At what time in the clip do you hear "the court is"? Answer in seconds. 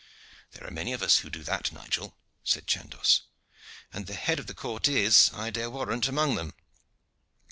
4.47-5.29